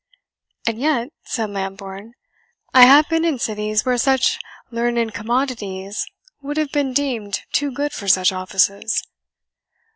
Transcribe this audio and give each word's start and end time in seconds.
"And 0.65 0.79
yet," 0.79 1.09
said 1.25 1.51
Lambourne, 1.51 2.15
"I 2.73 2.85
have 2.87 3.07
been 3.07 3.23
in 3.23 3.37
cities 3.37 3.85
where 3.85 3.99
such 3.99 4.39
learned 4.71 5.13
commodities 5.13 6.07
would 6.41 6.57
have 6.57 6.71
been 6.71 6.91
deemed 6.91 7.43
too 7.51 7.69
good 7.69 7.93
for 7.93 8.07
such 8.07 8.31
offices." 8.31 9.03